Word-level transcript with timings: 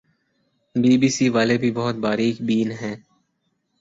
be 0.75 0.93
B 0.97 1.09
C 1.09 1.25
والے 1.29 1.55
بھی 1.57 1.71
بہت 1.71 1.95
باریک 2.03 2.35
بین 2.41 2.71
ہیں 2.71 2.95